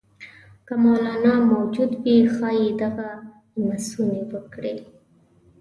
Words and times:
که 0.65 0.73
مولنا 0.83 1.35
موجود 1.51 1.91
وي 2.01 2.17
ښايي 2.35 2.69
دغه 2.81 3.09
ته 3.53 3.57
لمسونې 3.61 4.21
وکړي. 4.31 4.75